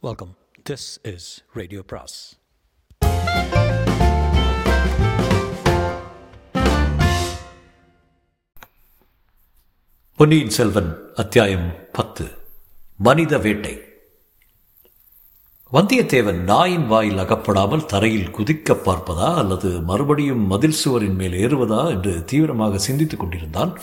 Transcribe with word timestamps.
Welcome 0.00 0.36
this 0.70 1.14
is 1.14 1.44
radio 1.52 1.82
பிராஸ் 1.86 2.38
பொன்னியின் 10.16 10.50
செல்வன் 10.50 10.96
அத்தியாயம் 11.14 11.74
பத்து. 11.92 12.30
மனித 12.96 13.38
வேட்டை. 13.38 13.80
வந்தியத்தேவன் 15.72 16.40
நாயின் 16.42 16.86
வாயில் 16.86 17.18
அகப்படாமல் 17.18 17.86
தரையில் 17.86 18.30
குதிக்க 18.30 18.72
பார்ப்பதா 18.72 19.34
அல்லது 19.34 19.82
மறுபடியும் 19.82 20.46
மதில் 20.46 20.78
சுவரின் 20.84 21.14
மேல் 21.14 21.32
ஏறுவதா 21.32 21.88
என்று 21.88 22.24
தீவிரமாக 22.24 22.78
சிந்தித்துக் 22.78 23.20
கொண்டிருந்தான். 23.20 23.78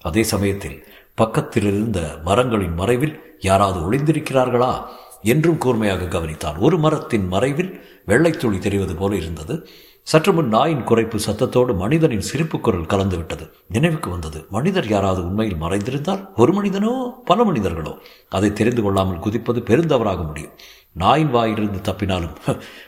அதே 0.00 0.22
சமயத்தில் 0.22 0.86
பக்கத்தில் 1.14 1.64
இருந்த 1.64 2.18
மரங்களின் 2.24 2.74
மறைவில் 2.74 3.36
யாராவது 3.40 3.92
ஒளிந்திருக்கிறார்களா? 3.92 4.88
என்றும் 5.22 5.58
கூர்மையாக 5.58 6.18
கவனித்தான். 6.18 6.58
ஒரு 6.58 6.78
மரத்தின் 6.78 7.28
மறைவில் 7.28 7.72
வெள்ளைத்துளி 8.06 8.58
தெரிவது 8.58 8.94
போல 8.94 9.16
இருந்தது. 9.16 9.68
சற்று 10.02 10.32
முன் 10.32 10.48
நாயின் 10.48 10.84
குறைப்பு 10.84 11.18
சத்தத்தோடு 11.26 11.74
மனிதனின் 11.76 12.20
சிரிப்பு 12.20 12.60
குரல் 12.60 12.86
கலந்துவிட்டது 12.86 13.50
நினைவுக்கு 13.68 14.10
வந்தது 14.10 14.46
மனிதர் 14.50 14.88
யாராவது 14.88 15.26
உண்மையில் 15.26 15.60
மறைந்திருந்தால் 15.60 16.22
ஒரு 16.36 16.52
மனிதனோ 16.52 16.92
பல 17.24 17.44
மனிதர்களோ? 17.44 17.98
அதை 18.28 18.52
தெரிந்து 18.52 18.82
கொள்ளாமல் 18.82 19.18
குதிப்பது 19.18 19.60
பெருந்தவராக 19.60 20.26
முடியும். 20.26 20.54
நாயின் 20.92 21.30
வாயிலிருந்து 21.30 21.92
தப்பினாலும் 21.92 22.34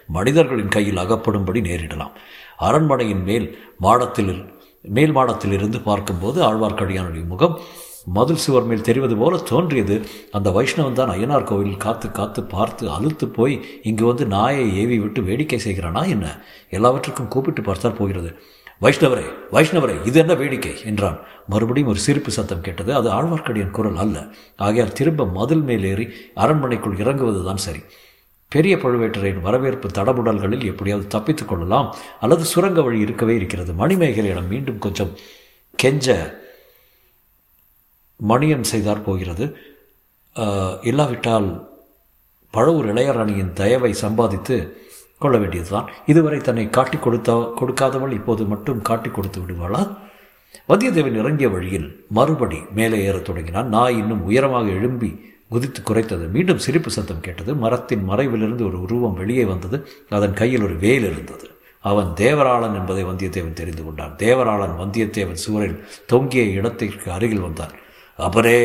மனிதர்களின் 0.06 0.68
கையில் 0.68 0.96
அகப்படும்படி 0.96 1.60
நேரிடலாம். 1.68 2.14
அரண்மனையின் 2.56 3.22
மேல் 3.22 3.58
மாடத்தில் 3.78 4.58
மேல் 4.82 5.12
மாடத்தில் 5.12 5.52
இருந்து 5.52 5.80
பார்க்கும்போது 5.80 6.42
ஆழ்வார்க்கடியானுடைய 6.42 7.26
முகம் 7.26 7.60
மதில் 8.04 8.36
சுவர் 8.36 8.62
மேல் 8.62 8.80
தெரிவது 8.80 9.16
போல 9.16 9.36
தோன்றியது. 9.36 10.02
அந்த 10.30 10.50
வைஷ்ணவன் 10.50 10.92
தான் 10.92 11.10
அய்யனார் 11.10 11.44
கோவிலில் 11.44 11.76
காத்து 11.76 12.10
காத்து 12.10 12.42
பார்த்து 12.42 12.90
அழுத்து 12.90 13.28
போய் 13.28 13.80
இங்கு 13.82 14.06
வந்து 14.06 14.26
நாயை 14.26 14.76
ஏவி 14.76 14.98
விட்டு 14.98 15.22
வேடிக்கை 15.22 15.60
செய்கிறானா 15.64 16.08
என்ன? 16.08 16.42
எல்லாவற்றுக்கும் 16.70 17.28
கூப்பிட்டு 17.28 17.62
பார்த்தால் 17.62 17.92
போகிறது. 17.92 18.34
வைஷ்ணவரே 18.80 19.24
வைஷ்ணவரே 19.52 20.06
இது 20.06 20.18
என்ன 20.18 20.34
வேடிக்கை? 20.34 20.72
என்றான். 20.84 21.18
மறுபடியும் 21.46 21.88
ஒரு 21.88 21.98
சிரிப்பு 21.98 22.30
சத்தம் 22.30 22.60
கேட்டது. 22.60 22.94
அது 22.94 23.10
ஆழ்வார்க்கடியின் 23.10 23.70
குரல் 23.70 23.96
அல்ல. 23.96 24.26
ஆகையால் 24.56 24.92
திரும்ப 24.92 25.26
மதில் 25.26 25.62
மேல் 25.62 25.84
ஏறி 25.84 26.08
அரண்மனைக்குள் 26.34 26.98
இறங்குவது 26.98 27.44
தான் 27.44 27.56
சரி. 27.56 27.80
பெரிய 28.48 28.76
பழுவேட்டரையின் 28.76 29.40
வரவேற்பு 29.40 29.88
தடபுடல்களில் 29.88 30.64
எப்படியாவது 30.64 31.08
தப்பித்துக் 31.08 31.48
கொள்ளலாம். 31.48 31.94
அல்லது 32.20 32.44
சுரங்க 32.44 32.82
வழி 32.82 32.98
இருக்கவே 32.98 33.34
இருக்கிறது. 33.34 33.72
மணிமேகலையிடம் 33.72 34.48
மீண்டும் 34.48 34.78
கொஞ்சம் 34.78 35.10
கெஞ்ச 35.76 36.38
மணியன் 38.28 38.70
செய்தார் 38.72 39.02
போகிறது. 39.02 39.44
இல்லாவிட்டால் 40.82 41.48
பழவூர் 42.54 42.88
இளையராணியின் 42.92 43.52
தயவை 43.52 43.92
சம்பாதித்து 43.92 44.56
கொள்ள 45.18 45.38
வேண்டியதுதான். 45.38 45.88
இதுவரை 46.06 46.38
தன்னை 46.38 46.70
காட்டி 46.70 46.98
கொடுத்த 46.98 47.32
கொடுக்காதவள் 47.60 48.12
இப்போது 48.12 48.44
மட்டும் 48.44 48.82
காட்டி 48.82 49.10
கொடுத்து 49.10 49.40
விடுவாளா? 49.40 49.82
வந்தியத்தேவன் 50.68 51.18
இறங்கிய 51.22 51.48
வழியில் 51.48 51.88
மறுபடி 52.08 52.58
மேலே 52.74 53.04
ஏறத் 53.04 53.24
தொடங்கினான். 53.24 53.68
நாய் 53.68 53.96
இன்னும் 53.96 54.24
உயரமாக 54.24 54.68
எழும்பி 54.68 55.10
குதித்து 55.48 55.80
குறைத்தது 55.82 56.26
மீண்டும் 56.30 56.58
சிரிப்பு 56.58 56.90
சத்தம் 56.90 57.20
கேட்டது. 57.20 57.54
மரத்தின் 57.54 58.08
மறைவிலிருந்து 58.10 58.64
ஒரு 58.66 58.80
உருவம் 58.80 59.14
வெளியே 59.14 59.44
வந்தது. 59.44 59.88
அதன் 60.08 60.32
கையில் 60.32 60.62
ஒரு 60.62 60.76
வேல் 60.76 61.06
இருந்தது. 61.12 61.46
அவன் 61.80 62.10
தேவராளன் 62.16 62.74
என்பதை 62.74 63.04
வந்தியத்தேவன் 63.04 63.58
தெரிந்து 63.60 63.84
கொண்டான். 63.84 64.16
தேவராளன் 64.16 64.74
வந்தியத்தேவன் 64.80 65.42
சுவரில் 65.44 65.78
தொங்கிய 66.06 66.42
இடத்திற்கு 66.42 67.12
அருகில் 67.12 67.44
வந்தான். 67.46 67.74
அபரே 68.20 68.60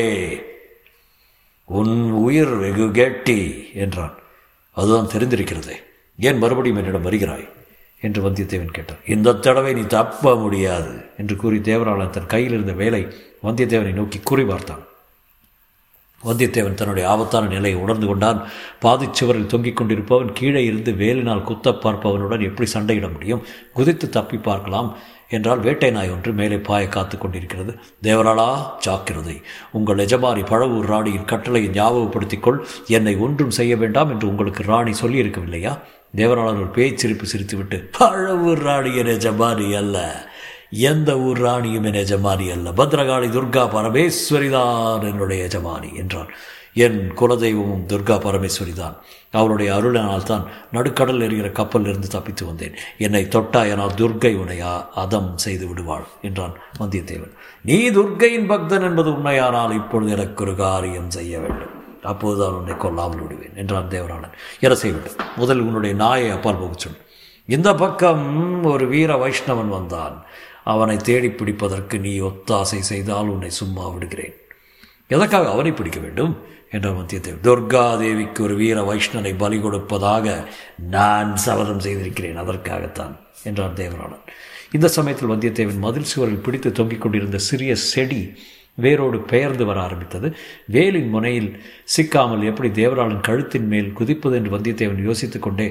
உன் 1.66 2.12
உயிர் 2.12 2.54
வெகு 2.54 2.92
கேட்டி 2.92 3.70
என்றான். 3.74 4.14
அதுதான் 4.72 5.06
தெரிந்திருக்கிறதே. 5.06 5.76
ஏன் 6.20 6.38
மறுபடியும் 6.38 6.78
என்னிடம் 6.78 7.06
வருகிறாய்? 7.06 7.50
என்று 8.02 8.30
வந்தியத்தேவன் 8.30 8.74
கேட்டான். 8.74 8.98
இந்த 9.08 9.34
தடவை 9.34 9.74
நீ 9.74 9.82
தப்ப 9.82 10.36
முடியாது 10.36 11.06
என்று 11.18 11.36
கூறி 11.36 11.58
தேவராளன் 11.58 12.10
தன் 12.10 12.26
கையில் 12.26 12.52
இருந்த 12.52 12.72
வேலை 12.72 13.08
வந்தியத்தேவனை 13.44 13.94
நோக்கி 13.94 14.20
கூறி 14.20 14.44
பார்த்தான். 14.44 14.84
வந்தியத்தேவன் 16.26 16.74
தன்னுடைய 16.74 17.10
ஆபத்தான 17.10 17.48
நிலையை 17.48 17.80
உணர்ந்து 17.80 18.08
கொண்டான். 18.08 18.50
பாதிச்சுவரில் 18.82 19.46
தொங்கிக் 19.46 19.82
கொண்டிருப்பவன் 19.82 20.34
கீழே 20.34 20.66
இருந்து 20.66 20.92
வேலினால் 20.92 21.44
குத்த 21.44 21.72
பார்ப்பவனுடன் 21.72 22.42
எப்படி 22.42 22.72
சண்டையிட 22.74 23.12
முடியும்? 23.12 23.46
குதித்து 23.74 24.10
தப்பி 24.10 24.38
பார்க்கலாம். 24.38 24.98
என்றால் 25.30 25.60
வேட்டை 25.60 25.92
நாய் 25.92 26.10
ஒன்று 26.10 26.32
மேலே 26.32 26.58
பாய 26.58 26.88
காத்து 26.88 27.18
கொண்டிருக்கிறது. 27.18 27.76
தேவராளா 28.04 28.62
ஜாக்கிரதை. 28.80 29.42
உங்கள் 29.72 29.96
எஜமானி 29.96 30.44
பழவூர் 30.44 30.86
ராணியின் 30.86 31.26
கட்டளையை 31.26 31.72
ஞாபகப்படுத்திக்கொள் 31.72 32.58
என்னை 32.88 33.16
ஒன்றும் 33.16 33.52
செய்ய 33.52 33.78
வேண்டாம் 33.78 34.10
என்று 34.10 34.28
உங்களுக்கு 34.28 34.64
ராணி 34.64 34.92
சொல்லியிருக்கவில்லையா? 34.92 35.80
தேவராளன் 36.16 36.54
ஒரு 36.54 36.70
பேச்சிரிப்பு 36.76 37.24
சிரித்துவிட்டு 37.32 37.90
பழவூர் 38.00 38.60
ராணியின் 38.60 39.06
எஜமானி 39.06 39.78
அல்ல. 39.78 40.28
எந்த 40.70 41.18
ஊர் 41.18 41.38
ராணியும் 41.38 41.84
என் 41.84 42.06
எஜமானி 42.06 42.52
அல்ல. 42.52 42.72
பத்ரகாளி 42.72 43.30
துர்கா 43.30 43.68
பரமேஸ்வரிதான் 43.68 45.02
என்னுடைய 45.02 45.44
எஜமானி 45.44 45.96
என்றான். 45.96 46.28
என் 46.84 46.98
குலதெய்வமும் 47.20 47.84
துர்கா 47.92 48.16
பரமேஸ்வரி 48.26 48.74
தான் 48.80 48.96
அவளுடைய 49.40 49.70
அருளினால் 49.76 50.26
தான் 50.30 50.44
நடுக்கடல் 50.76 51.24
எறிகிற 51.26 51.48
கப்பலிலிருந்து 51.60 52.10
தப்பித்து 52.16 52.44
வந்தேன். 52.46 52.76
என்னை 53.06 53.22
தொட்டாயனால் 53.36 53.96
துர்கை 54.02 54.32
உனையா 54.44 54.74
அதம் 55.04 55.30
செய்து 55.46 55.66
விடுவாள் 55.68 56.06
என்றான் 56.28 56.56
வந்தியத்தேவன். 56.80 57.34
நீ 57.70 57.78
துர்கையின் 57.98 58.50
பக்தன் 58.52 58.86
என்பது 58.90 59.10
உண்மையானால் 59.16 59.74
இப்பொழுது 59.80 60.12
எனக்கு 60.18 60.44
ஒரு 60.46 60.56
காரியம் 60.64 61.14
செய்ய 61.18 61.34
வேண்டும். 61.44 61.74
அப்போதுதான் 62.12 62.58
உன்னை 62.60 62.76
கொல்லாமல் 62.78 63.22
விடுவேன் 63.24 63.56
என்றான் 63.62 63.92
தேவராளன் 63.94 64.36
என 64.66 64.76
செய்விட்டு 64.82 65.12
முதல் 65.42 65.64
உன்னுடைய 65.68 65.94
நாயை 66.04 66.30
அப்பால் 66.36 66.62
போகச் 66.62 66.84
சொல் 66.86 67.00
இந்த 67.56 67.70
பக்கம் 67.82 68.26
ஒரு 68.72 68.86
வீர 68.92 69.12
வைஷ்ணவன் 69.24 69.72
வந்தான். 69.78 70.16
அவனை 70.74 70.98
தேடி 71.10 71.30
பிடிப்பதற்கு 71.30 71.96
நீ 72.06 72.14
ஒத்தாசை 72.30 72.80
செய்தால் 72.92 73.32
உன்னை 73.34 73.52
சும்மா 73.60 73.86
விடுகிறேன். 73.94 74.36
எதற்காக 75.14 75.50
அவனை 75.56 75.72
பிடிக்க 75.72 76.00
வேண்டும்? 76.06 76.34
என்றார் 76.76 76.98
வந்தியத்தேவன் 77.00 77.46
துர்கா 77.48 77.86
தேவிக்கு 78.00 78.44
ஒரு 78.44 78.56
வீர 78.62 78.78
வைஷ்ணனை 78.90 79.34
பலி 79.44 79.58
கொடுப்பதாக 79.60 80.26
நான் 80.96 81.30
சபதம் 81.46 81.84
செய்திருக்கிறேன். 81.86 82.42
அதற்காகத்தான் 82.44 83.14
என்றார் 83.44 83.80
தேவராளன் 83.82 84.26
இந்த 84.72 84.88
சமயத்தில் 84.98 85.32
வந்தியத்தேவன் 85.34 85.84
மதில் 85.86 86.12
சுவரில் 86.12 86.44
பிடித்து 86.46 86.70
தொங்கிக் 86.72 87.04
கொண்டிருந்த 87.04 87.38
சிறிய 87.50 87.72
செடி 87.92 88.22
வேரோடு 88.86 89.18
பெயர்ந்து 89.32 89.64
வர 89.66 89.78
ஆரம்பித்தது. 89.88 90.28
வேலின் 90.76 91.10
முனையில் 91.10 91.52
சிக்காமல் 91.96 92.48
எப்படி 92.50 92.70
தேவராளன் 92.82 93.26
கழுத்தின் 93.28 93.68
மேல் 93.74 93.94
குதிப்பது 94.00 94.36
என்று 94.40 94.54
வந்தியத்தேவன் 94.56 95.06
யோசித்துக் 95.10 95.46
கொண்டே 95.46 95.68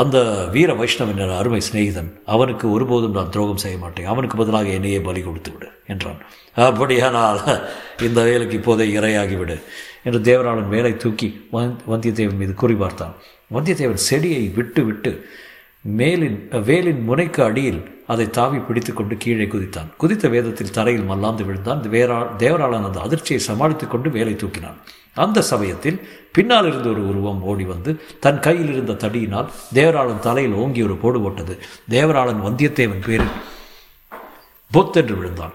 அந்த 0.00 0.18
வீர 0.54 0.70
வைஷ்ணவன் 0.80 1.36
அருமை 1.40 1.60
சிநேகிதன் 1.66 2.10
அவனுக்கு 2.34 2.66
ஒருபோதும் 2.76 3.16
நான் 3.18 3.32
துரோகம் 3.34 3.62
செய்ய 3.64 3.76
மாட்டேன். 3.82 4.08
அவனுக்கு 4.12 4.36
பதிலாக 4.40 4.68
என்னையே 4.78 5.00
பலி 5.08 5.20
கொடுத்து 5.26 5.50
விடு 5.52 5.68
என்றான். 5.92 6.20
அப்படியானால் 6.68 7.40
இந்த 8.08 8.20
வேலைக்கு 8.28 8.58
இப்போதே 8.60 8.86
இரையாகிவிடு 8.98 9.56
என்று 10.06 10.20
தேவராளன் 10.28 10.72
வேலை 10.76 10.92
தூக்கி 11.04 11.28
வந்தியத்தேவன் 11.92 12.40
மீது 12.42 12.54
குறி 12.62 12.76
பார்த்தான். 12.84 13.14
வந்தியத்தேவன் 13.56 14.06
செடியை 14.08 14.44
விட்டு 14.58 14.82
விட்டு 14.84 15.12
மேலின் 15.86 16.48
வேலின் 16.50 17.04
முனைக்கு 17.04 17.42
அடியில் 17.42 18.04
அதை 18.06 18.30
தாவி 18.30 18.58
பிடித்து 18.58 18.92
கொண்டு 18.92 19.16
கீழே 19.16 19.44
குதித்தான். 19.44 19.96
குதித்த 19.96 20.28
வேதத்தில் 20.28 20.70
தரையில் 20.70 21.04
மல்லாந்து 21.04 21.44
விழுந்தான். 21.44 21.82
வேரா 21.82 22.26
தேவராளன் 22.38 22.84
அந்த 22.84 23.00
அதிர்ச்சியை 23.00 23.42
சமாளித்துக் 23.42 23.90
கொண்டு 23.90 24.10
வேலை 24.10 24.32
தூக்கினான். 24.32 24.76
அந்த 25.14 25.42
சமயத்தில் 25.42 26.08
பின்னால் 26.32 26.66
இருந்து 26.66 26.90
ஒரு 26.90 27.08
உருவம் 27.08 27.42
ஓடி 27.42 27.64
வந்து 27.64 28.00
தன் 28.20 28.40
கையில் 28.40 28.72
இருந்த 28.72 28.92
தடியினால் 28.92 29.48
தேவராளன் 29.74 30.18
தலையில் 30.18 30.52
ஓங்கி 30.52 30.82
ஒரு 30.82 30.96
போடு 30.96 31.20
போட்டது. 31.20 31.58
தேவராளன் 31.90 32.42
வந்தியத்தேவன் 32.44 33.06
பேரில் 33.06 33.34
பொத்தென்று 34.70 35.14
விழுந்தான். 35.14 35.52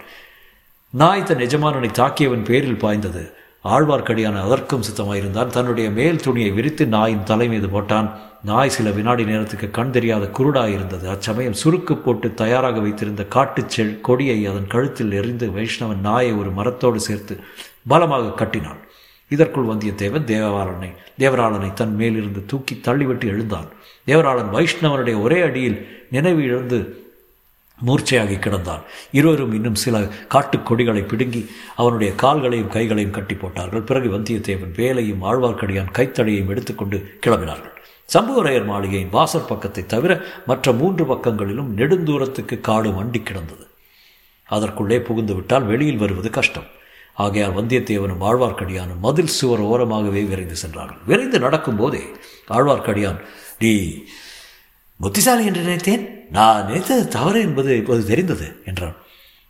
நாய் 0.90 1.24
தன் 1.24 1.38
எஜமானனை 1.38 1.90
தாக்கியவன் 1.92 2.44
பேரில் 2.44 2.78
பாய்ந்தது. 2.78 3.34
ஆழ்வார்க்கடியான 3.64 4.42
அதற்கும் 4.42 4.82
சித்தமாயிருந்தான். 4.82 5.48
தன்னுடைய 5.48 5.90
மேல் 5.90 6.22
துணியை 6.22 6.52
விரித்து 6.52 6.88
நாயின் 6.88 7.24
தலை 7.24 7.48
மீது 7.48 7.68
போட்டான். 7.68 8.10
நாய் 8.44 8.70
சில 8.70 8.90
வினாடி 8.90 9.24
நேரத்துக்கு 9.26 9.72
கண் 9.72 9.92
தெரியாத 9.92 10.26
குருடாக 10.26 10.68
இருந்தது. 10.68 11.10
அச்சமயம் 11.10 11.60
சுருக்கு 11.64 11.96
போட்டு 11.96 12.34
தயாராக 12.34 12.80
வைத்திருந்த 12.80 13.24
காட்டுச்செல் 13.26 14.02
கொடியை 14.02 14.46
அதன் 14.46 14.68
கழுத்தில் 14.68 15.12
எறிந்து 15.12 15.48
வைஷ்ணவன் 15.48 16.00
நாயை 16.00 16.34
ஒரு 16.34 16.52
மரத்தோடு 16.52 17.00
சேர்த்து 17.00 17.40
பலமாக 17.88 18.32
கட்டினான். 18.32 18.80
இதற்குள் 19.30 19.66
வந்தியத்தேவன் 19.66 20.28
தேவராளனை 20.32 20.90
தேவராளனை 21.20 21.74
தன் 21.74 21.96
மேலிருந்து 21.96 22.46
தூக்கி 22.46 22.82
தள்ளிவிட்டு 22.88 23.26
எழுந்தான். 23.26 23.70
தேவராளன் 24.08 24.52
வைஷ்ணவனுடைய 24.56 25.22
ஒரே 25.22 25.42
அடியில் 25.42 26.08
நினைவு 26.12 26.44
இழந்து 26.44 26.80
மூர்ச்சையாகி 27.88 28.40
கிடந்தான் 28.40 28.82
இருவரும் 29.12 29.54
இன்னும் 29.54 29.76
சில 29.76 30.00
காட்டுக் 30.28 30.66
கொடிகளை 30.66 31.02
பிடுங்கி 31.02 31.50
அவனுடைய 31.76 32.14
கால்களையும் 32.14 32.68
கைகளையும் 32.68 33.12
கட்டி 33.12 33.36
போட்டார்கள். 33.36 33.82
பிறகு 33.82 34.10
வந்தியத்தேவன் 34.10 34.76
வேலையும் 34.76 35.24
ஆழ்வார்க்கடியான் 35.24 35.92
கைத்தடியையும் 35.92 36.48
எடுத்துக்கொண்டு 36.48 37.20
கிளம்பினார்கள். 37.26 37.80
சம்புவரையர் 38.14 38.66
மாளிகையின் 38.66 39.10
வாசற் 39.10 39.48
பக்கத்தை 39.48 39.86
தவிர 39.86 40.22
மற்ற 40.46 40.72
மூன்று 40.72 41.06
பக்கங்களிலும் 41.06 41.78
நெடுந்தூரத்துக்கு 41.78 42.62
காடு 42.62 42.90
மண்டி 42.90 43.24
கிடந்தது. 43.24 43.68
அதற்குள்ளே 44.46 45.00
புகுந்து 45.00 45.36
விட்டால் 45.36 45.66
வெளியில் 45.66 45.98
வருவது 45.98 46.30
கஷ்டம். 46.30 46.68
ஆகையால் 47.14 47.56
வந்தியத்தேவனும் 47.56 48.22
ஆழ்வார்க்கடியானும் 48.22 49.00
மதில் 49.02 49.28
சுவர் 49.28 49.64
ஓரமாகவே 49.64 50.28
விரைந்து 50.28 50.56
சென்றார்கள். 50.56 50.98
விரைந்து 51.06 51.40
நடக்கும்போதே 51.40 52.02
ஆழ்வார்க்கடியான் 52.50 53.20
டி 53.60 54.04
புத்திசாலி 55.02 55.46
என்று 55.46 55.62
நினைத்தேன்? 55.62 56.21
நான் 56.32 56.66
நினைத்தது 56.66 57.08
தவறு 57.08 57.42
என்பது 57.42 57.78
இப்போது 57.78 58.06
தெரிந்தது 58.06 58.62
என்றான். 58.66 58.96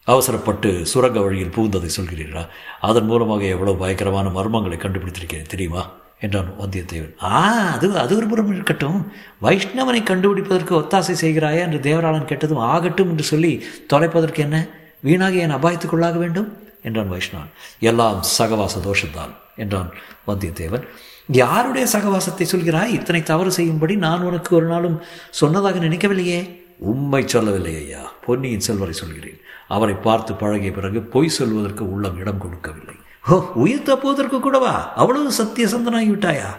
அவசரப்பட்டு 0.03 0.85
சுரங்க 0.85 1.19
வழியில் 1.19 1.53
புகுந்ததை 1.55 1.89
சொல்கிறீர்களா? 1.99 2.47
அதன் 2.81 3.05
மூலமாக 3.05 3.43
எவ்வளவு 3.43 3.77
பயங்கரமான 3.77 4.29
மர்மங்களை 4.29 4.77
கண்டுபிடித்திருக்கிறேன் 4.77 5.51
தெரியுமா? 5.53 5.89
என்றான் 6.19 6.53
வந்தியத்தேவன். 6.59 7.23
ஆ 7.23 7.49
அது 7.73 7.97
அது 7.97 8.15
ஒரு 8.15 8.27
புறம் 8.27 8.53
இருக்கட்டும். 8.53 9.11
வைஷ்ணவனை 9.41 10.03
கண்டுபிடிப்பதற்கு 10.03 10.73
ஒத்தாசை 10.81 11.15
செய்கிறாயா 11.21 11.59
என்று 11.59 11.79
தேவராளன் 11.79 12.25
கேட்டதும் 12.25 12.57
ஆகட்டும் 12.57 13.09
என்று 13.09 13.23
சொல்லி 13.23 13.65
தொலைப்பதற்கு 13.93 14.37
என்ன? 14.37 14.67
வீணாக 15.01 15.31
என் 15.31 15.55
அபாயத்துக்குள்ளாக 15.55 16.17
வேண்டும்? 16.17 16.57
என்றான் 16.83 17.11
வைஷ்ணவன். 17.11 17.51
எல்லாம் 17.79 18.23
சகவாச 18.23 18.79
தோஷம்தான் 18.79 19.33
என்றான் 19.55 19.93
வந்தியத்தேவன். 20.27 20.87
யாருடைய 21.27 21.87
சகவாசத்தை 21.93 22.45
சொல்கிறாய்? 22.51 22.87
இத்தனை 22.87 23.23
தவறு 23.23 23.51
செய்யும்படி 23.51 23.95
நான் 23.95 24.21
உனக்கு 24.21 24.55
ஒரு 24.55 24.65
நாளும் 24.65 25.01
சொன்னதாக 25.29 25.79
நினைக்கவில்லையே. 25.79 26.60
உண்மை 26.89 27.23
சொல்லவில்லை 27.33 27.73
ஐயா. 27.83 28.03
பொன்னியின் 28.25 28.65
செல்வரை 28.67 28.93
சொல்கிறேன். 28.93 29.39
அவரை 29.75 29.95
பார்த்து 30.07 30.31
பழகிய 30.41 30.71
பிறகு 30.71 30.99
பொய் 31.13 31.35
சொல்வதற்கு 31.37 31.83
உள்ளம் 31.93 32.17
இடம் 32.21 32.43
கொடுக்கவில்லை. 32.43 32.95
ஓ 33.29 33.35
உயிர் 33.63 33.87
தப்புவதற்கு 33.87 34.37
கூடவா? 34.39 34.73
அவ்வளவு 35.01 35.31
சத்தியசந்தனாகி 35.39 36.09
விட்டாயா 36.13 36.49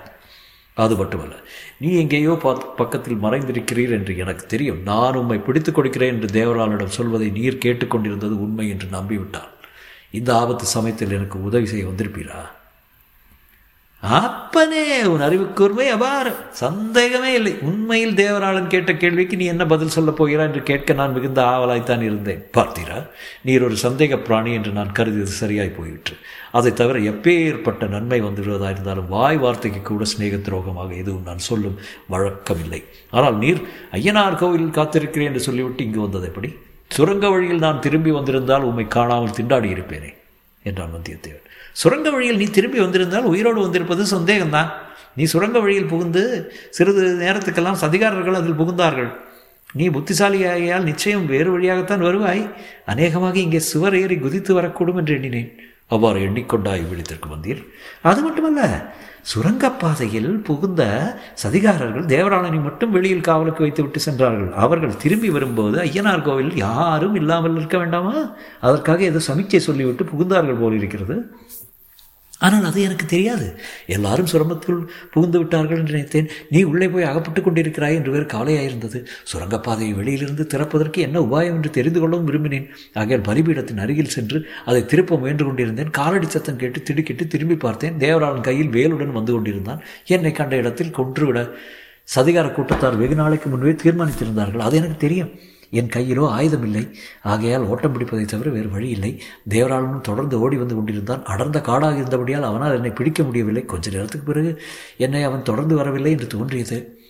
அது 0.83 0.95
மட்டுமல்ல 0.97 1.35
நீ 1.81 1.89
எங்கேயோ 2.03 2.35
பக்கத்தில் 2.77 3.23
மறைந்திருக்கிறீர் 3.25 3.97
என்று 3.97 4.13
எனக்கு 4.23 4.45
தெரியும். 4.53 4.79
நான் 4.91 5.19
உம்மை 5.21 5.39
பிடித்துக் 5.39 5.75
கொடுக்கிறேன் 5.75 6.15
என்று 6.15 6.29
தேவராளிடம் 6.39 6.97
சொல்வதை 6.99 7.29
நீர் 7.39 7.63
கேட்டுக்கொண்டிருந்தது 7.65 8.37
உண்மை 8.47 8.67
என்று 8.69 8.89
நம்பிவிட்டான். 8.97 9.51
இந்த 10.19 10.31
ஆபத்து 10.39 10.65
சமயத்தில் 10.77 11.17
எனக்கு 11.19 11.37
உதவி 11.49 11.67
செய்ய 11.73 11.85
வந்திருப்பீரா? 11.87 12.41
அப்பனே 14.03 15.05
உன் 15.05 15.21
அறிவுக்கூர்மை 15.21 15.85
அபாரம் 15.95 16.41
சந்தேகமே 16.51 17.33
இல்லை. 17.33 17.53
உண்மையில் 17.63 18.15
தேவராளன் 18.15 18.67
கேட்ட 18.67 18.95
கேள்விக்கு 18.95 19.37
நீ 19.37 19.45
என்ன 19.45 19.67
பதில் 19.67 19.93
சொல்லப் 19.97 20.17
போகிறாய் 20.17 20.47
என்று 20.47 20.63
கேட்க 20.63 20.93
நான் 20.93 21.13
மிகுந்த 21.13 21.41
ஆவலாய்த்தான் 21.43 22.03
இருந்தேன். 22.03 22.43
பார்த்தீரா 22.57 23.07
நீர் 23.43 23.63
ஒரு 23.63 23.77
சந்தேக 23.83 24.17
பிராணி 24.17 24.53
என்று 24.53 24.73
நான் 24.73 24.93
கருதியது 24.93 25.35
சரியாய் 25.43 25.77
போயிற்று. 25.79 26.17
அதை 26.51 26.73
தவிர 26.73 26.99
எப்பேற்பட்ட 26.99 27.89
நன்மை 27.89 28.21
வந்துவிடுவதாக 28.23 28.71
இருந்தாலும் 28.71 29.09
வாய் 29.09 29.37
வார்த்தைக்கு 29.37 29.83
கூட 29.83 30.05
சிநேக 30.05 30.37
துரோகமாக 30.37 30.97
எதுவும் 30.97 31.23
நான் 31.23 31.47
சொல்லும் 31.49 31.79
வழக்கமில்லை. 32.11 32.83
ஆனால் 33.11 33.37
நீர் 33.37 33.63
ஐயனார் 33.93 34.41
கோவிலில் 34.43 34.77
காத்திருக்கிறேன் 34.81 35.31
என்று 35.33 35.41
சொல்லிவிட்டு 35.41 35.85
இங்கு 35.85 36.01
வந்தது 36.01 36.27
எப்படி? 36.27 36.51
சுரங்க 36.89 37.31
வழியில் 37.31 37.59
நான் 37.59 37.81
திரும்பி 37.81 38.11
வந்திருந்தால் 38.11 38.63
உம்மை 38.63 38.89
காணாமல் 38.89 39.37
திண்டாடி 39.39 39.71
இருப்பேனே 39.77 40.13
என்றான் 40.63 40.95
வந்தியத்தேவன். 40.97 41.47
சுரங்க 41.81 42.09
வழியில் 42.11 42.41
நீ 42.43 42.47
திரும்பி 42.57 42.79
வந்திருந்தால் 42.81 43.29
உயிரோடு 43.33 43.61
வந்திருப்பது 43.61 44.03
சந்தேகம்தான். 44.15 44.71
நீ 45.17 45.25
சுரங்க 45.33 45.59
வழியில் 45.61 45.91
புகுந்து 45.93 46.23
சிறிது 46.77 47.03
நேரத்துக்கெல்லாம் 47.25 47.81
சதிகாரர்கள் 47.83 48.41
அதில் 48.41 48.61
புகுந்தார்கள். 48.63 49.11
நீ 49.79 49.85
புத்திசாலியாகியால் 49.89 50.89
நிச்சயம் 50.91 51.27
வேறு 51.27 51.51
வழியாகத்தான் 51.53 52.07
வருவாய். 52.07 52.43
அநேகமாக 52.93 53.39
இங்கே 53.39 53.61
சுவர் 53.71 53.97
ஏறி 54.01 54.17
குதித்து 54.19 54.53
வரக்கூடும் 54.59 54.99
என்று 55.03 55.15
எண்ணினேன். 55.19 55.53
அவ்வாறு 55.95 56.19
எண்ணிக்கொண்டாய் 56.27 56.85
விழித்திற்கு 56.91 57.29
வந்தீர். 57.33 57.63
அது 58.11 58.21
மட்டுமல்ல 58.27 58.61
சுரங்கப்பாதையில் 59.31 60.31
புகுந்த 60.47 60.83
சதிகாரர்கள் 61.43 62.07
தேவராளனை 62.13 62.61
மட்டும் 62.63 62.95
வெளியில் 62.97 63.27
காவலுக்கு 63.29 63.65
வைத்து 63.65 63.83
விட்டு 63.83 64.01
சென்றார்கள். 64.07 64.51
அவர்கள் 64.65 65.01
திரும்பி 65.03 65.29
வரும்போது 65.37 65.77
ஐயனார் 65.87 66.25
கோவில் 66.29 66.53
யாரும் 66.57 67.15
இல்லாமல் 67.21 67.57
இருக்க 67.61 67.79
வேண்டாமா? 67.83 68.15
அதற்காக 68.67 69.05
ஏதோ 69.11 69.21
சமிச்சை 69.29 69.61
சொல்லிவிட்டு 69.69 70.05
புகுந்தார்கள் 70.13 70.61
போல் 70.63 70.79
இருக்கிறது 70.81 71.17
ஆனால் 72.47 72.67
அது 72.71 72.79
எனக்கு 72.89 73.07
தெரியாது. 73.07 73.47
எல்லாரும் 73.97 74.29
சுரங்கத்துள் 74.33 74.81
புகுந்து 75.15 75.39
விட்டார்கள் 75.41 75.81
என்று 75.81 75.95
நினைத்தேன். 75.97 76.29
நீ 76.55 76.61
உள்ளே 76.71 76.89
போய் 76.95 77.09
அகப்பட்டு 77.11 77.41
கொண்டிருக்கிறாய் 77.41 77.99
என்று 77.99 78.15
வேறு 78.15 78.27
கவலையாயிருந்தது. 78.35 79.01
சுரங்கப்பாதையை 79.33 79.95
வெளியிலிருந்து 80.01 80.47
திறப்பதற்கு 80.55 81.01
என்ன 81.07 81.21
உபாயம் 81.27 81.57
என்று 81.59 81.71
தெரிந்து 81.79 82.01
கொள்ளவும் 82.01 82.29
விரும்பினேன். 82.31 82.67
ஆகையால் 83.03 83.27
பலிபீடத்தின் 83.29 83.83
அருகில் 83.85 84.15
சென்று 84.17 84.41
அதை 84.65 84.83
திருப்ப 84.93 85.19
முயன்று 85.25 85.47
கொண்டிருந்தேன். 85.47 85.93
காலடி 86.01 86.27
சத்தம் 86.27 86.61
கேட்டு 86.63 86.83
திடுக்கிட்டு 86.83 87.27
திரும்பி 87.27 87.59
பார்த்தேன். 87.67 87.97
தேவராளன் 88.07 88.49
கையில் 88.49 88.75
வேலுடன் 88.79 89.17
வந்து 89.19 89.33
கொண்டிருந்தான். 89.33 89.83
என்னை 90.17 90.33
கண்ட 90.33 90.57
இடத்தில் 90.57 90.97
கொன்றுவிட 91.01 91.41
சதிகார 92.15 92.47
கூட்டத்தார் 92.53 93.01
வெகு 93.01 93.15
நாளைக்கு 93.15 93.49
முன்பே 93.51 93.75
தீர்மானித்திருந்தார்கள். 93.83 94.65
அது 94.69 94.77
எனக்கு 94.81 94.99
தெரியும். 95.07 95.33
என் 95.73 95.89
கையிலோ 95.89 96.29
ஆயுதம் 96.29 96.63
இல்லை 96.63 96.85
ஆகையால் 97.23 97.65
ஓட்டம் 97.65 97.95
பிடிப்பதை 97.95 98.25
தவிர 98.25 98.51
வேறு 98.51 98.71
வழி 98.71 98.89
இல்லை. 98.89 99.23
தேவராளனும் 99.49 100.01
தொடர்ந்து 100.01 100.41
ஓடி 100.41 100.57
வந்து 100.57 100.75
கொண்டிருந்தான். 100.75 101.25
அடர்ந்த 101.25 101.61
காடாக 101.61 101.97
இருந்தபடியால் 101.97 102.43
அவனால் 102.43 102.75
என்னை 102.75 102.91
பிடிக்க 102.91 103.23
முடியவில்லை. 103.23 103.65
கொஞ்ச 103.65 103.91
நேரத்துக்கு 103.91 104.27
பிறகு 104.27 104.63
என்னை 104.97 105.23
அவன் 105.23 105.43
தொடர்ந்து 105.43 105.75
வரவில்லை 105.75 106.11
என்று 106.11 106.27
தோன்றியது. 106.27 107.02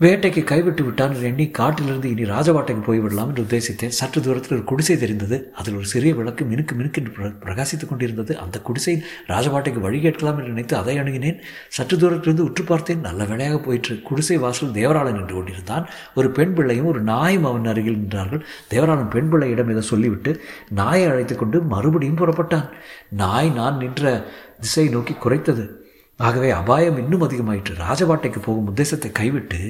வேட்டைக்கு 0.00 0.44
கைவிட்டு 0.44 0.84
விட்டான் 0.84 1.14
என்று 1.14 1.26
எண்ணி 1.26 1.50
காட்டிலிருந்து 1.50 2.10
இனி 2.10 2.22
ராஜபாட்டைக்கு 2.22 2.82
போய்விடலாம் 2.86 3.30
என்று 3.30 3.42
உத்தேசித்தேன். 3.42 3.88
சற்று 3.88 4.22
தூரத்தில் 4.22 4.52
ஒரு 4.52 4.64
குடிசை 4.64 4.98
தெரிந்தது. 4.98 5.52
அதில் 5.54 5.74
ஒரு 5.74 5.84
சிறிய 5.84 6.14
விளக்கு 6.14 6.44
மினுக்கு 6.44 6.74
மினுக்கு 6.78 6.94
என்று 6.94 7.28
பிரகாசித்துக் 7.40 7.88
கொண்டிருந்தது. 7.88 8.38
அந்த 8.38 8.60
குடிசையில் 8.60 9.04
ராஜபாட்டைக்கு 9.28 9.80
வழி 9.80 10.00
கேட்கலாம் 10.00 10.38
என்று 10.38 10.48
நினைத்து 10.48 10.76
அதை 10.76 10.98
அணுகினேன். 10.98 11.38
சற்று 11.68 11.98
தூரத்திலிருந்து 11.98 12.44
உற்று 12.44 12.64
பார்த்தேன். 12.64 13.00
நல்ல 13.00 13.24
வேலையாக 13.24 13.58
போயிற்று. 13.58 14.02
குடிசை 14.02 14.38
வாசல் 14.38 14.70
தேவராளன் 14.70 15.12
நின்று 15.12 15.34
கொண்டிருந்தான். 15.34 15.88
ஒரு 16.14 16.30
பெண் 16.30 16.54
பிள்ளையும் 16.54 16.86
ஒரு 16.86 17.02
நாயும் 17.02 17.44
அவன் 17.44 17.64
அருகில் 17.64 17.98
நின்றார்கள். 17.98 18.40
தேவராளன் 18.70 19.10
பெண் 19.10 19.28
பிள்ளையிடம் 19.28 19.70
இதை 19.70 19.82
சொல்லிவிட்டு 19.82 20.40
நாயை 20.70 21.06
அழைத்து 21.06 21.36
கொண்டு 21.36 21.62
மறுபடியும் 21.62 22.16
புறப்பட்டான். 22.16 22.68
நாய் 23.10 23.50
நான் 23.50 23.76
நின்ற 23.76 24.26
திசை 24.60 24.88
நோக்கி 24.88 25.12
குறைத்தது. 25.12 25.78
ஆகவே 26.26 26.50
அபாயம் 26.60 26.98
இன்னும் 27.02 27.24
அதிகமாயிற்று. 27.26 27.74
ராஜபாட்டைக்கு 27.84 28.40
போகும் 28.44 28.68
உத்தேசத்தை 28.70 29.10
கைவிட்டு 29.20 29.60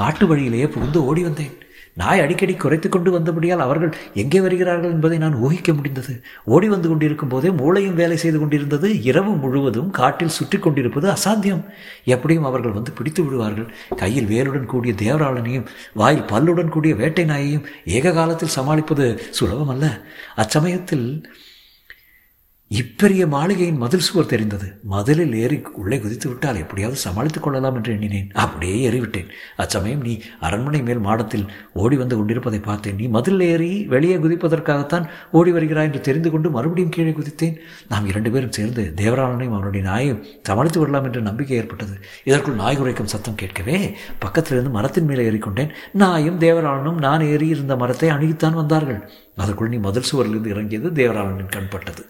காட்டு 0.00 0.26
வழியிலேயே 0.26 0.68
புகுந்து 0.76 1.00
ஓடி 1.10 1.22
வந்தேன். 1.22 1.54
நாய் 2.00 2.22
அடிக்கடி 2.24 2.54
குறைத்து 2.54 2.88
கொண்டு 2.88 3.10
வந்தபடியால் 3.10 3.64
அவர்கள் 3.64 3.90
எங்கே 4.14 4.38
வருகிறார்கள் 4.40 4.92
என்பதை 4.92 5.16
நான் 5.18 5.34
ஊகிக்க 5.34 5.70
முடிந்தது. 5.74 6.12
ஓடி 6.44 6.68
வந்து 6.68 6.88
கொண்டிருக்கும் 6.88 7.32
போதே 7.32 7.50
மூளையும் 7.50 7.98
வேலை 8.00 8.16
செய்து 8.16 8.38
கொண்டிருந்தது. 8.38 8.88
இரவு 9.02 9.32
முழுவதும் 9.42 9.90
காட்டில் 9.90 10.34
சுற்றி 10.38 10.58
கொண்டிருப்பது 10.58 11.08
அசாத்தியம். 11.10 11.62
எப்படியும் 12.14 12.48
அவர்கள் 12.50 12.76
வந்து 12.78 12.92
பிடித்து 12.92 13.22
விடுவார்கள். 13.24 13.68
கையில் 13.96 14.30
வேலுடன் 14.32 14.70
கூடிய 14.72 14.94
தேவராளனையும் 15.04 15.68
வாயில் 16.02 16.28
பல்லுடன் 16.32 16.74
கூடிய 16.76 16.94
வேட்டை 16.94 17.24
நாயையும் 17.24 17.66
ஏக 17.98 18.14
காலத்தில் 18.20 18.56
சமாளிப்பது 18.58 19.06
சுலபமல்ல. 19.40 19.86
அச்சமயத்தில் 20.36 21.06
இப்பெரிய 22.72 23.28
மாளிகையின் 23.28 23.76
மதில் 23.76 24.00
சுவர் 24.00 24.26
தெரிந்தது. 24.26 24.78
மதிலில் 24.82 25.34
ஏறி 25.34 25.62
உள்ளே 25.72 25.98
குதித்து 25.98 26.28
விட்டால் 26.28 26.56
எப்படியாவது 26.56 27.00
சமாளித்துக் 27.00 27.42
கொள்ளலாம் 27.42 27.74
என்று 27.74 27.92
எண்ணினேன். 27.92 28.30
அப்படியே 28.32 28.90
ஏறிவிட்டேன். 28.90 29.26
அச்சமயம் 29.56 30.00
நீ 30.00 30.20
அரண்மனை 30.40 30.82
மேல் 30.82 30.98
மாடத்தில் 30.98 31.46
ஓடி 31.72 31.96
வந்து 31.96 32.16
கொண்டிருப்பதை 32.16 32.58
பார்த்தேன். 32.58 32.94
நீ 32.94 33.06
மதில் 33.06 33.40
ஏறி 33.40 33.84
வெளியே 33.84 34.16
குதிப்பதற்காகத்தான் 34.16 35.08
ஓடி 35.32 35.52
வருகிறாய் 35.52 35.84
என்று 35.84 36.00
தெரிந்து 36.00 36.30
கொண்டு 36.30 36.50
மறுபடியும் 36.50 36.90
கீழே 36.90 37.10
குதித்தேன். 37.10 37.56
நாம் 37.88 38.06
இரண்டு 38.06 38.30
பேரும் 38.30 38.52
சேர்ந்து 38.52 38.92
தேவராளனையும் 38.96 39.54
அவனுடைய 39.54 39.90
நாயையும் 39.90 40.24
சமாளித்து 40.42 40.80
விடலாம் 40.80 41.04
என்ற 41.04 41.20
நம்பிக்கை 41.20 41.56
ஏற்பட்டது. 41.56 42.00
இதற்குள் 42.24 42.54
நாய் 42.54 42.76
குறைக்கும் 42.76 43.06
சத்தம் 43.06 43.34
கேட்கவே 43.34 43.96
பக்கத்திலிருந்து 44.20 44.70
மரத்தின் 44.70 45.04
மேலே 45.04 45.28
ஏறிக்கொண்டேன். 45.30 45.70
நாயும் 45.92 46.38
தேவராளனும் 46.38 46.98
நான் 46.98 47.20
ஏறி 47.20 47.48
இருந்த 47.48 47.76
மரத்தை 47.76 48.08
அணுகித்தான் 48.08 48.54
வந்தார்கள். 48.54 49.10
அதற்குள் 49.36 49.68
நீ 49.68 49.76
மதில் 49.76 50.08
சுவரிலிருந்து 50.12 50.46
இறங்கியது 50.46 50.90
தேவராளனின் 50.90 51.54
கண்பட்டது. 51.56 52.06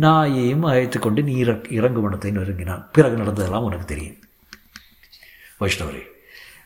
நாயையும் 0.00 0.62
அழைத்து 0.62 0.98
கொண்டு 0.98 1.22
நீ 1.22 1.34
இறங்குமணத்தை 1.68 2.30
நெருங்கினான். 2.30 2.88
பிறகு 2.92 3.16
நடந்ததெல்லாம் 3.16 3.64
உனக்கு 3.64 3.84
தெரியும். 3.84 4.16
வைஷ்ணவரே 5.60 6.02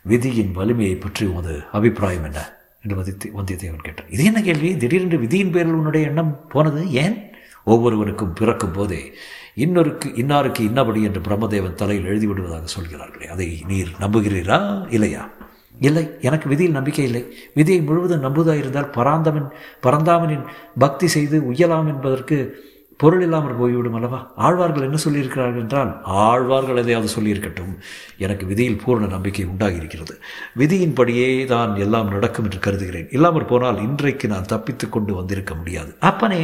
விதியின் 0.02 0.52
வலிமையை 0.52 0.96
பற்றி 0.96 1.26
உமது 1.26 1.62
அபிப்பிராயம் 1.72 2.24
என்ன? 2.24 2.52
என்று 2.82 2.96
வதித்து 2.96 3.30
வந்தியத்தேவன் 3.38 3.82
கேட்டான். 3.82 4.10
இது 4.10 4.24
என்ன 4.24 4.42
கேள்வி? 4.42 4.76
திடீரென்று 4.76 5.18
விதியின் 5.18 5.50
பேரில் 5.50 5.72
உன்னுடைய 5.72 6.06
எண்ணம் 6.06 6.48
போனது 6.48 6.90
ஏன்? 6.90 7.30
ஒவ்வொருவருக்கும் 7.64 8.32
பிறக்கும் 8.32 8.72
போதே 8.72 9.14
இன்னொருக்கு 9.54 10.14
இன்னாருக்கு 10.14 10.62
இன்னபடி 10.62 11.02
என்று 11.02 11.20
பிரம்மதேவன் 11.20 11.74
தலையில் 11.74 12.06
எழுதிவிடுவதாக 12.06 12.64
சொல்கிறார்களே 12.64 13.26
அதை 13.26 13.64
நீர் 13.68 13.90
நம்புகிறீரா 14.00 14.92
இல்லையா? 14.92 15.30
இல்லை 15.80 16.04
எனக்கு 16.20 16.48
விதியில் 16.48 16.78
நம்பிக்கை 16.78 17.04
இல்லை. 17.04 17.24
விதியை 17.54 17.80
முழுவதும் 17.80 18.24
நம்புவதாயிருந்தால் 18.26 18.92
பராந்தமன் 18.92 19.50
பரந்தாமனின் 19.86 20.46
பக்தி 20.78 21.06
செய்து 21.06 21.38
உயலாம் 21.40 21.86
என்பதற்கு 21.86 22.64
பொருள் 23.00 23.20
இல்லாமல் 23.20 23.56
போய்விடும் 23.56 23.94
அல்லவா? 23.94 24.32
ஆழ்வார்கள் 24.36 24.82
என்ன 24.82 24.98
சொல்லியிருக்கிறார்கள் 25.04 25.62
என்றால் 25.62 26.00
ஆழ்வார்கள் 26.04 26.76
எதையாவது 26.76 27.12
சொல்லியிருக்கட்டும். 27.16 27.74
எனக்கு 28.16 28.46
விதியில் 28.46 28.80
பூர்ண 28.86 29.06
நம்பிக்கை 29.06 29.44
உண்டாகியிருக்கிறது. 29.44 30.14
விதியின்படியே 30.58 31.44
தான் 31.46 31.76
எல்லாம் 31.76 32.08
நடக்கும் 32.08 32.44
என்று 32.44 32.58
கருதுகிறேன். 32.58 33.08
இல்லாமல் 33.10 33.44
போனால் 33.44 33.82
இன்றைக்கு 33.82 34.28
நான் 34.28 34.50
தப்பித்து 34.54 34.88
கொண்டு 34.88 35.14
வந்திருக்க 35.14 35.54
முடியாது. 35.54 35.92
அப்பனே 35.98 36.42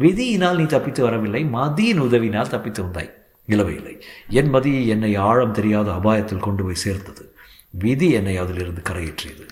விதியினால் 0.00 0.56
நீ 0.56 0.66
தப்பித்து 0.66 1.02
வரவில்லை 1.02 1.44
மதியின் 1.44 2.04
உதவினால் 2.08 2.52
தப்பித்து 2.56 2.82
வந்தாய். 2.82 3.12
நிலவையில்லை 3.48 4.00
என் 4.30 4.50
மதி 4.50 4.88
என்னை 4.88 5.14
ஆழம் 5.16 5.52
தெரியாத 5.52 5.90
அபாயத்தில் 5.90 6.46
கொண்டு 6.48 6.64
போய் 6.64 6.84
சேர்த்தது. 6.84 7.24
விதி 7.70 8.10
என்னை 8.10 8.36
அதிலிருந்து 8.36 8.82
கரையேற்றியது. 8.88 9.48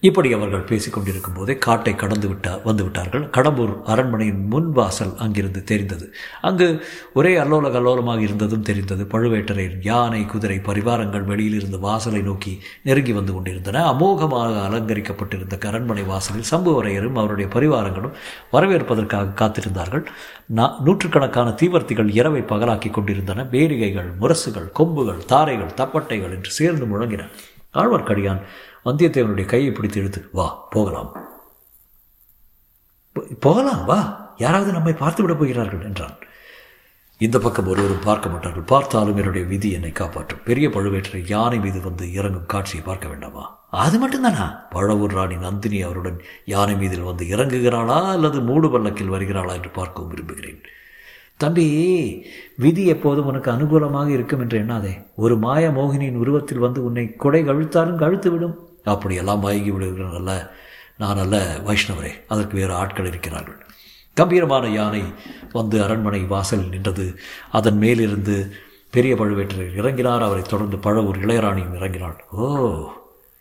இப்படி 0.00 0.32
அவர்கள் 0.32 0.60
பேசிக் 0.60 0.92
கொண்டிருக்கும் 0.92 1.34
போதே 1.34 1.54
காட்டை 1.58 1.94
கடந்து 1.94 2.28
விட்டா 2.28 2.62
வந்து 2.64 2.82
விட்டார்கள். 2.82 3.22
கடம்பூர் 3.36 3.72
அரண்மனையின் 3.82 4.44
முன் 4.48 4.68
வாசல் 4.72 5.16
அங்கிருந்து 5.16 5.62
தெரிந்தது. 5.64 6.12
அங்கு 6.40 6.84
ஒரே 7.14 7.36
அல்லோல 7.36 7.70
கல்லோலமாக 7.76 8.20
இருந்ததும் 8.20 8.62
தெரிந்தது. 8.62 9.04
பழுவேட்டரையர் 9.04 9.74
யானை 9.80 10.24
குதிரை 10.24 10.58
பரிவாரங்கள் 10.58 11.24
வெளியில் 11.24 11.54
இருந்து 11.54 11.80
வாசலை 11.80 12.20
நோக்கி 12.20 12.52
நெருங்கி 12.82 13.12
வந்து 13.12 13.32
கொண்டிருந்தன. 13.32 13.82
அமோகமாக 13.92 14.62
அலங்கரிக்கப்பட்டிருந்த 14.68 15.66
அரண்மனை 15.66 16.02
வாசலில் 16.02 16.48
சம்புவரையரும் 16.50 17.18
அவருடைய 17.22 17.50
பரிவாரங்களும் 17.56 18.16
வரவேற்பதற்காக 18.52 19.36
காத்திருந்தார்கள். 19.42 20.06
நூற்றுக்கணக்கான 20.84 21.50
தீவர்த்திகள் 21.50 22.14
இரவை 22.20 22.40
பகலாக்கி 22.40 22.90
கொண்டிருந்தன. 22.90 23.48
வேரிகைகள் 23.50 24.10
முரசுகள் 24.20 24.72
கொம்புகள் 24.72 25.22
தாரைகள் 25.34 25.78
தப்பட்டைகள் 25.82 26.36
என்று 26.38 26.50
சேர்ந்து 26.60 26.86
முழங்கின. 26.86 27.24
ஆழ்வார்க்கடியான் 27.74 28.40
வந்தியத்தேவனுடைய 28.88 29.44
கையை 29.44 29.72
பிடித்து 29.72 30.00
இழுத்து 30.00 30.28
வா 30.32 30.66
போகலாம். 30.70 31.16
போகலாம் 33.40 33.84
வா. 33.84 34.26
யாராவது 34.38 34.72
நம்மை 34.72 34.92
பார்த்து 34.92 35.22
விட 35.22 35.34
போகிறார்கள் 35.34 35.82
என்றான். 35.82 36.16
இந்த 37.18 37.38
பக்கம் 37.38 37.66
ஒருவரும் 37.66 38.04
பார்க்க 38.04 38.28
மாட்டார்கள். 38.28 38.62
பார்த்தாலும் 38.62 39.16
என்னுடைய 39.16 39.46
விதி 39.46 39.70
என்னை 39.70 39.92
காப்பாற்றும். 39.92 40.40
பெரிய 40.44 40.68
பழுவேற்றை 40.68 41.22
யானை 41.26 41.58
மீது 41.58 41.80
வந்து 41.80 42.12
இறங்கும் 42.12 42.46
காட்சியை 42.46 42.86
பார்க்க 42.86 43.08
வேண்டாமா? 43.08 43.66
அது 43.70 44.08
மட்டும்தானா? 44.08 44.58
பழவூர் 44.70 45.14
ராணி 45.14 45.36
நந்தினி 45.36 45.82
அவருடன் 45.82 46.20
யானை 46.44 46.76
மீதில் 46.76 47.02
வந்து 47.02 47.24
இறங்குகிறாளா 47.24 48.02
அல்லது 48.04 48.40
மூடு 48.40 48.70
பல்லக்கில் 48.70 49.10
வருகிறாளா 49.10 49.52
என்று 49.52 49.70
பார்க்கவும் 49.70 50.08
விரும்புகிறேன். 50.08 50.60
தம்பி 51.36 51.66
விதி 52.56 52.86
எப்போதும் 52.86 53.26
உனக்கு 53.26 53.50
அனுகூலமாக 53.50 54.08
இருக்கும் 54.08 54.40
என்று 54.40 54.58
எண்ணாதே. 54.58 55.04
ஒரு 55.16 55.36
மாய 55.36 55.70
மோகினியின் 55.70 56.16
உருவத்தில் 56.16 56.58
வந்து 56.58 56.84
உன்னை 56.84 57.16
கொடை 57.16 57.44
கழுத்தாலும் 57.44 57.96
கழுத்து 57.96 58.30
விடும் 58.30 58.67
அப்படியெல்லாம் 58.84 59.40
மயங்கி 59.40 59.70
விடுகிறேன் 59.70 60.14
அல்ல 60.14 60.50
நான் 60.98 61.18
அல்ல 61.18 61.56
வைஷ்ணவரே 61.66 62.12
அதற்கு 62.28 62.56
வேறு 62.56 62.74
ஆட்கள் 62.74 63.06
இருக்கிறார்கள். 63.06 63.66
கம்பீரமான 64.14 64.68
யானை 64.68 65.02
வந்து 65.52 65.82
அரண்மனை 65.82 66.20
வாசலில் 66.20 66.68
நின்றது. 66.68 67.18
அதன் 67.52 67.76
மேலிருந்து 67.76 68.54
பெரிய 68.90 69.14
பழுவேட்டரையர் 69.14 69.78
இறங்கினார். 69.80 70.22
அவரை 70.22 70.42
தொடர்ந்து 70.42 70.76
பழவூர் 70.76 71.22
இளையராணியும் 71.24 71.76
இறங்கினாள். 71.80 72.16
ஓ 72.30 72.90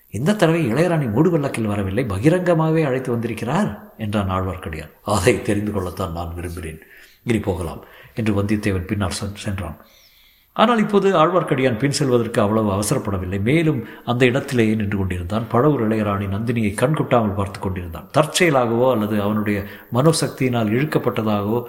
இந்த 0.09 0.33
தடவை 0.33 0.73
இளையராணி 0.73 1.07
மூடுவல்லக்கில் 1.15 1.71
வரவில்லை 1.71 2.03
பகிரங்கமாகவே 2.03 2.85
அழைத்து 2.85 3.11
வந்திருக்கிறார் 3.11 3.93
என்றான் 3.97 4.29
ஆழ்வார்க்கடியான். 4.29 4.91
அதை 5.01 5.41
தெரிந்து 5.41 5.71
கொள்ளத்தான் 5.71 6.11
நான் 6.11 6.35
விரும்புகிறேன். 6.35 6.81
இனி 7.23 7.39
போகலாம் 7.39 7.85
என்று 8.15 8.43
வந்தியத்தேவன் 8.43 8.85
பின்னால் 8.85 9.17
சென்றான். 9.33 9.77
ஆனால் 10.61 10.81
இப்போது 10.83 11.07
ஆழ்வார்க்கடியான் 11.21 11.79
பின் 11.81 11.97
செல்வதற்கு 11.97 12.39
அவ்வளவு 12.41 12.69
அவசரப்படவில்லை. 12.75 13.39
மேலும் 13.41 13.79
அந்த 14.05 14.25
இடத்திலேயே 14.25 14.75
நின்று 14.75 14.97
கொண்டிருந்தான். 14.97 15.45
பழவூர் 15.51 15.83
இளையராணி 15.87 16.27
நந்தினியை 16.27 16.71
கண்கொட்டாமல் 16.73 17.37
பார்த்து 17.39 17.59
கொண்டிருந்தான். 17.59 18.07
தற்செயலாகவோ 18.17 18.87
அல்லது 18.91 19.21
அவனுடைய 19.21 19.59
மனோசக்தியினால் 19.93 20.73
இழுக்கப்பட்டதாகவோ 20.77 21.61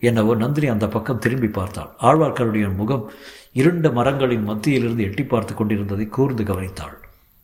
என்னவோ 0.00 0.34
நந்தினி 0.34 0.68
அந்த 0.68 0.86
பக்கம் 0.88 1.18
திரும்பி 1.18 1.48
பார்த்தாள். 1.48 1.90
ஆழ்வார்க்கருடைய 2.00 2.66
முகம் 2.76 3.06
இருண்ட 3.52 3.88
மரங்களின் 3.90 4.46
மத்தியிலிருந்து 4.48 5.06
எட்டி 5.08 5.24
பார்த்து 5.24 5.54
கொண்டிருந்ததை 5.54 6.06
கூர்ந்து 6.08 6.44
கவனித்தாள். 6.44 6.94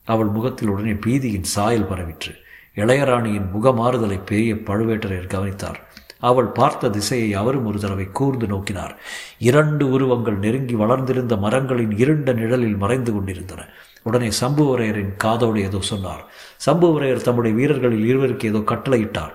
அவள் 0.04 0.26
முகத்தில் 0.26 0.68
உடனே 0.68 0.94
பீதியின் 1.06 1.50
சாயல் 1.54 1.90
பரவிற்று. 1.90 2.32
இளையராணியின் 2.76 3.48
முகமாறுதலை 3.54 4.18
பெரிய 4.24 4.54
பழுவேட்டரையர் 4.68 5.32
கவனித்தார். 5.34 5.78
அவள் 6.20 6.44
பார்த்த 6.44 6.90
திசையை 6.90 7.34
அவரும் 7.34 7.66
ஒரு 7.66 7.78
தடவை 7.80 8.06
கூர்ந்து 8.12 8.46
நோக்கினார். 8.46 8.94
இரண்டு 9.38 9.90
உருவங்கள் 9.90 10.38
நெருங்கி 10.38 10.74
வளர்ந்திருந்த 10.74 11.36
மரங்களின் 11.36 11.98
இருண்ட 11.98 12.32
நிழலில் 12.32 12.76
மறைந்து 12.76 13.12
கொண்டிருந்தன. 13.12 13.64
உடனே 14.02 14.28
சம்புவரையரின் 14.40 15.16
காதோடு 15.16 15.60
ஏதோ 15.62 15.78
சொன்னார். 15.80 16.24
சம்புவரையர் 16.66 17.22
தம்முடைய 17.22 17.56
வீரர்களில் 17.56 18.04
இருவருக்கு 18.04 18.48
ஏதோ 18.48 18.58
கட்டளையிட்டார். 18.58 19.32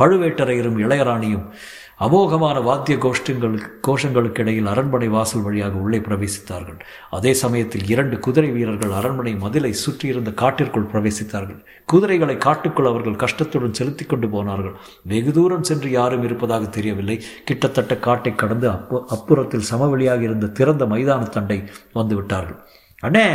பழுவேட்டரையரும் 0.00 0.78
இளையராணியும் 0.78 1.46
அமோகமான 2.04 2.56
வாத்திய 2.66 2.96
கோஷ்டங்கள் 3.04 3.54
கோஷங்களுக்கு 3.86 4.40
இடையில் 4.42 4.66
அரண்மனை 4.72 5.06
வாசல் 5.14 5.44
வழியாக 5.46 5.76
உள்ளே 5.84 5.98
பிரவேசித்தார்கள். 5.98 6.76
அதே 7.16 7.32
சமயத்தில் 7.42 7.86
இரண்டு 7.92 8.16
குதிரை 8.26 8.50
வீரர்கள் 8.56 8.92
அரண்மனை 8.98 9.32
மதிலை 9.44 9.70
சுற்றியிருந்த 9.84 10.30
காட்டிற்குள் 10.42 10.90
பிரவேசித்தார்கள். 10.92 11.60
குதிரைகளை 11.92 12.36
காட்டுக்குள் 12.46 12.90
அவர்கள் 12.90 13.20
கஷ்டத்துடன் 13.22 13.78
செலுத்தி 13.78 14.04
கொண்டு 14.04 14.28
போனார்கள். 14.34 14.76
வெகு 15.12 15.34
தூரம் 15.38 15.66
சென்று 15.70 15.90
யாரும் 15.90 16.26
இருப்பதாக 16.28 16.68
தெரியவில்லை. 16.76 17.16
கிட்டத்தட்ட 17.50 17.96
காட்டை 18.08 18.34
கடந்து 18.34 18.68
அப்பு 18.76 18.98
அப்புறத்தில் 19.16 19.68
சமவெளியாக 19.72 20.22
இருந்த 20.28 20.52
திறந்த 20.60 20.84
மைதான 20.94 21.30
தண்டை 21.38 21.58
வந்து 21.98 22.14
விட்டார்கள் 22.20 22.60
அண்ணே 23.02 23.26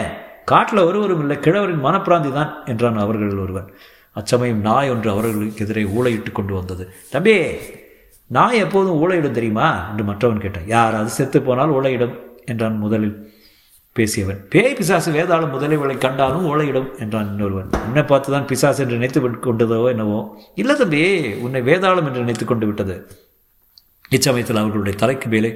காட்டில் 0.51 0.88
ஒருவரும் 0.88 1.22
இல்லை. 1.24 1.39
கிழவரின் 1.48 1.86
மனப்பிராந்தி 1.89 2.32
தான் 2.39 2.53
என்றான் 2.72 3.03
அவர்களில் 3.06 3.44
ஒருவன். 3.48 3.68
அச்சமயம் 4.20 4.65
நாய் 4.70 4.89
ஒன்று 4.94 5.10
அவர்களுக்கு 5.10 5.63
எதிரே 5.65 5.84
ஊழையிட்டு 5.98 6.32
கொண்டு 6.32 6.53
வந்தது. 6.53 6.84
தம்பி 7.12 7.36
நாய் 8.31 8.57
எப்போதும் 8.57 9.00
ஊழையிடும் 9.01 9.38
தெரியுமா? 9.38 9.89
என்று 9.89 10.03
மற்றவன் 10.03 10.39
கேட்டான். 10.39 10.67
யாராவது 10.67 11.09
செத்து 11.09 11.41
போனால் 11.41 11.71
ஊழையிடும்? 11.71 12.13
என்றான் 12.45 12.77
முதலில் 12.77 13.15
பேசியவன். 13.95 14.39
பேய் 14.50 14.73
பிசாசு 14.73 15.09
வேதாளம் 15.11 15.53
முதலைவளை 15.55 15.97
கண்டாலும் 15.97 16.45
ஓலையிடும் 16.45 17.00
என்றான் 17.00 17.29
இன்னொருவன். 17.29 17.69
உன்னை 17.88 18.03
பார்த்து 18.03 18.31
தான் 18.31 18.47
பிசாசு 18.47 18.79
என்று 18.83 18.97
நினைத்து 18.97 19.21
கொண்டதோ 19.21 19.88
என்னவோ? 19.88 20.19
இல்லை 20.55 20.75
தம்பி 20.75 21.01
உன்னை 21.33 21.61
வேதாளம் 21.61 22.07
என்று 22.09 22.23
நினைத்து 22.25 22.45
கொண்டு 22.45 22.65
விட்டது. 22.65 22.95
இச்சமயத்தில் 24.09 24.61
அவர்களுடைய 24.61 24.97
தலைக்கு 24.97 25.29
மேலே 25.29 25.51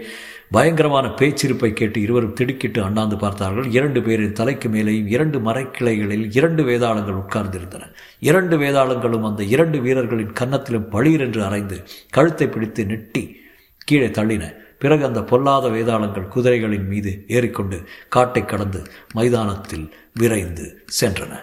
பயங்கரமான 0.52 1.08
பேச்சிருப்பை 1.08 1.74
கேட்டு 1.74 2.02
இருவரும் 2.02 2.34
திடுக்கிட்டு 2.34 2.84
அண்ணாந்து 2.84 3.18
பார்த்தார்கள். 3.18 3.70
இரண்டு 3.72 4.02
பேரின் 4.02 4.32
தலைக்கு 4.32 4.70
மேலேயும் 4.70 5.06
இரண்டு 5.06 5.40
மரக்கிளைகளில் 5.40 6.36
இரண்டு 6.36 6.64
வேதாளங்கள் 6.64 7.24
உட்கார்ந்திருந்தன. 7.24 7.82
இரண்டு 8.20 8.58
வேதாளங்களும் 8.58 9.28
அந்த 9.28 9.44
இரண்டு 9.44 9.80
வீரர்களின் 9.80 10.34
கன்னத்திலும் 10.34 10.90
பளிர் 10.90 11.22
என்று 11.22 11.42
அரைந்து 11.42 11.86
கழுத்தை 12.10 12.48
பிடித்து 12.48 12.86
நெட்டி 12.86 13.36
கீழே 13.78 14.08
தள்ளின. 14.08 14.54
பிறகு 14.80 15.06
அந்த 15.06 15.24
பொல்லாத 15.24 15.68
வேதாளங்கள் 15.68 16.32
குதிரைகளின் 16.36 16.88
மீது 16.88 17.25
ஏறிக்கொண்டு 17.28 17.84
காட்டை 18.10 18.46
கடந்து 18.46 18.84
மைதானத்தில் 19.14 19.94
விரைந்து 20.14 20.86
சென்றன. 21.02 21.34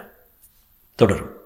தொடரும். 0.95 1.41